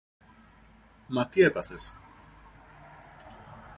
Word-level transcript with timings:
Μα 1.07 1.27
τι 1.27 1.41
έπαθες; 1.43 1.93